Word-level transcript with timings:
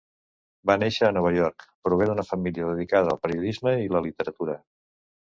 Va 0.71 0.77
néixer 0.83 1.03
a 1.09 1.15
Nova 1.17 1.33
York, 1.35 1.67
prové 1.89 2.09
d'una 2.13 2.27
família 2.31 2.73
dedicada 2.73 3.15
al 3.15 3.23
periodisme 3.27 3.79
i 3.87 3.97
la 3.97 4.07
literatura. 4.11 4.61